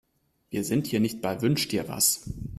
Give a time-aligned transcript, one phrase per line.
[0.49, 2.23] Wir sind hier nicht bei Wünsch-dir-was.